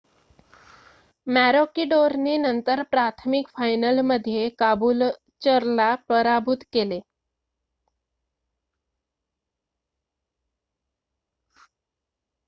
[1.27, 6.99] मॅरोकिडोरने नंतर प्राथमिक फायनलमध्ये काबूलचरला पराभूत केले